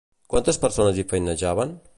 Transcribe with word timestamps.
Quantes 0.35 0.59
persones 0.63 0.99
hi 1.03 1.07
feinejaven? 1.13 1.81